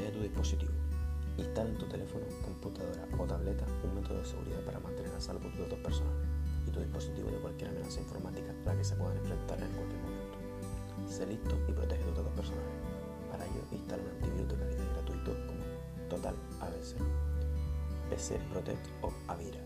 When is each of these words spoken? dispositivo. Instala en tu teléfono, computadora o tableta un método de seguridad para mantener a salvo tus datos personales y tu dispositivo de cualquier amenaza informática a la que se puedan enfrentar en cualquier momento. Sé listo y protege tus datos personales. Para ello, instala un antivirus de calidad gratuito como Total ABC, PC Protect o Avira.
dispositivo. 0.00 0.72
Instala 1.38 1.70
en 1.70 1.78
tu 1.78 1.86
teléfono, 1.86 2.24
computadora 2.44 3.06
o 3.18 3.24
tableta 3.24 3.64
un 3.84 3.94
método 3.94 4.18
de 4.18 4.24
seguridad 4.24 4.60
para 4.64 4.80
mantener 4.80 5.12
a 5.14 5.20
salvo 5.20 5.48
tus 5.50 5.60
datos 5.60 5.78
personales 5.80 6.28
y 6.66 6.70
tu 6.70 6.80
dispositivo 6.80 7.30
de 7.30 7.38
cualquier 7.38 7.70
amenaza 7.70 8.00
informática 8.00 8.52
a 8.64 8.68
la 8.68 8.76
que 8.76 8.84
se 8.84 8.96
puedan 8.96 9.16
enfrentar 9.18 9.58
en 9.60 9.68
cualquier 9.72 10.00
momento. 10.00 10.38
Sé 11.08 11.26
listo 11.26 11.56
y 11.68 11.72
protege 11.72 12.02
tus 12.04 12.16
datos 12.16 12.32
personales. 12.32 12.72
Para 13.30 13.44
ello, 13.44 13.62
instala 13.72 14.02
un 14.02 14.08
antivirus 14.10 14.48
de 14.48 14.56
calidad 14.56 14.92
gratuito 14.92 15.32
como 15.46 16.08
Total 16.08 16.34
ABC, 16.60 16.96
PC 18.10 18.38
Protect 18.52 18.86
o 19.02 19.12
Avira. 19.28 19.60